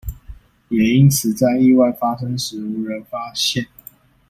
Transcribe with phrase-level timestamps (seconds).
[0.69, 3.67] 也因此在意外發生時無人發現